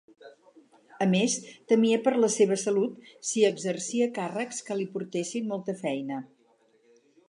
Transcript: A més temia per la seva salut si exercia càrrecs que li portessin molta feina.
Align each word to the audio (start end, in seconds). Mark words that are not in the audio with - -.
A 1.05 1.07
més 1.11 1.35
temia 1.73 1.99
per 2.07 2.15
la 2.25 2.31
seva 2.37 2.59
salut 2.63 3.13
si 3.33 3.47
exercia 3.53 4.11
càrrecs 4.19 4.67
que 4.71 4.83
li 4.83 4.91
portessin 4.97 5.51
molta 5.55 5.81
feina. 5.87 6.25